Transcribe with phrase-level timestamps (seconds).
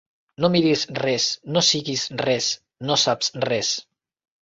[0.45, 1.27] No miris res,
[1.57, 2.51] no siguis res,
[2.91, 3.75] no saps res.